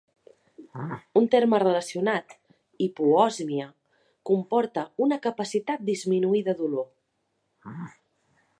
Un 1.19 1.27
terme 1.33 1.59
relacionat, 1.63 2.33
hipoòsmia, 2.85 3.67
comporta 4.31 4.87
una 5.07 5.19
capacitat 5.27 5.85
disminuïda 5.91 6.57
d'olor. 6.63 6.89